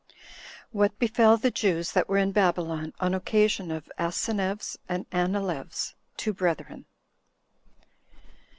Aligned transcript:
What 0.71 0.97
Befell 0.97 1.37
The 1.37 1.51
Jews 1.51 1.91
That 1.91 2.09
Were 2.09 2.17
In 2.17 2.31
Babylon 2.31 2.91
On 2.99 3.13
Occasion 3.13 3.69
Of 3.69 3.87
Asineus 3.99 4.75
And 4.89 5.07
Anileus, 5.11 5.93
Two 6.17 6.33
Brethren. 6.33 6.85